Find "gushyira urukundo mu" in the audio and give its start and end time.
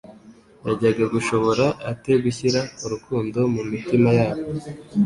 2.23-3.61